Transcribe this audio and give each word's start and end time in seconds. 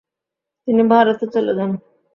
তিনি 0.67 0.81
ভারতে 0.91 1.25
চলে 1.33 1.51
যান। 1.57 1.71